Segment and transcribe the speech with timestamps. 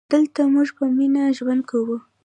[0.11, 1.97] دلته مونږ په مینه ژوند کوو